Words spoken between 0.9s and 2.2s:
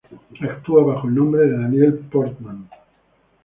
el nombre de Daniel